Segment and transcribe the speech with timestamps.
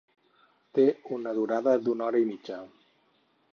[0.77, 0.85] Té
[1.17, 2.61] una durada d'una hora i mitja.